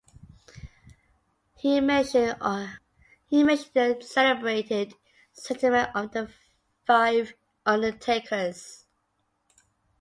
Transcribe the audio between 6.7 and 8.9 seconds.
Fife undertakers.